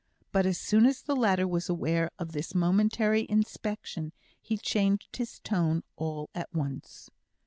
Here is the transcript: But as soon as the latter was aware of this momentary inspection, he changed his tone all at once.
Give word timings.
But 0.31 0.47
as 0.47 0.57
soon 0.57 0.87
as 0.87 1.03
the 1.03 1.15
latter 1.15 1.47
was 1.47 1.69
aware 1.69 2.09
of 2.17 2.31
this 2.31 2.55
momentary 2.55 3.27
inspection, 3.29 4.13
he 4.41 4.57
changed 4.57 5.17
his 5.17 5.37
tone 5.41 5.83
all 5.95 6.31
at 6.33 6.51
once. 6.55 7.11